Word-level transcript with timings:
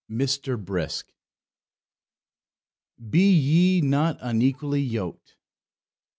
MR. 0.09 0.57
BRISK 0.57 1.13
"Be 3.11 3.31
ye 3.31 3.81
not 3.81 4.17
unequally 4.19 4.81
yoked." 4.81 5.35